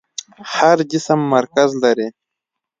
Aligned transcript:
هر 0.55 0.77
جسم 0.91 1.19
مرکز 1.33 1.69
لري. 1.83 2.07